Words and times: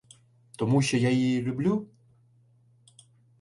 Тому 0.57 0.81
що 0.81 0.97
я 0.97 1.09
її 1.09 1.41
люблю? 1.41 1.87